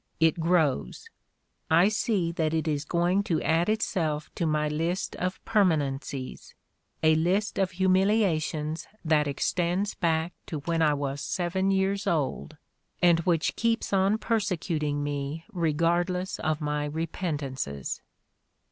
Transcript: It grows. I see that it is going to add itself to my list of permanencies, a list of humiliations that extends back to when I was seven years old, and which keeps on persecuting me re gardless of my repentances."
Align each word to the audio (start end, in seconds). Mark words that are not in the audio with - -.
It 0.19 0.39
grows. 0.39 1.05
I 1.69 1.87
see 1.87 2.31
that 2.31 2.55
it 2.55 2.67
is 2.67 2.85
going 2.85 3.21
to 3.25 3.39
add 3.43 3.69
itself 3.69 4.33
to 4.33 4.47
my 4.47 4.67
list 4.67 5.15
of 5.17 5.37
permanencies, 5.45 6.55
a 7.03 7.13
list 7.13 7.59
of 7.59 7.69
humiliations 7.73 8.87
that 9.05 9.27
extends 9.27 9.93
back 9.93 10.33
to 10.47 10.57
when 10.61 10.81
I 10.81 10.95
was 10.95 11.21
seven 11.21 11.69
years 11.69 12.07
old, 12.07 12.57
and 12.99 13.19
which 13.19 13.55
keeps 13.55 13.93
on 13.93 14.17
persecuting 14.17 15.03
me 15.03 15.45
re 15.53 15.71
gardless 15.71 16.39
of 16.39 16.61
my 16.61 16.85
repentances." 16.85 18.01